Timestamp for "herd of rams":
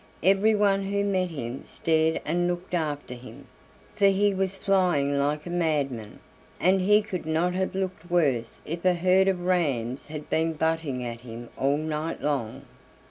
8.95-10.07